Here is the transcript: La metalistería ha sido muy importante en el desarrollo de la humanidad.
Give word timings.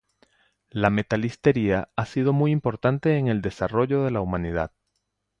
La 0.71 0.89
metalistería 0.89 1.91
ha 1.95 2.07
sido 2.07 2.33
muy 2.33 2.49
importante 2.51 3.17
en 3.19 3.27
el 3.27 3.43
desarrollo 3.43 4.03
de 4.03 4.09
la 4.09 4.19
humanidad. 4.21 4.71